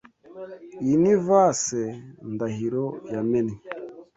Iyi 0.81 0.95
ni 1.03 1.13
vase 1.25 1.81
Ndahiro 2.33 2.85
yamennye. 3.13 3.57